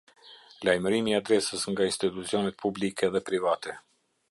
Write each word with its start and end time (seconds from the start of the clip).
Lajmërimi 0.67 1.11
i 1.13 1.15
adresës 1.17 1.67
nga 1.73 1.87
institucionet 1.91 2.59
publike 2.65 3.13
dhe 3.17 3.25
private. 3.31 3.79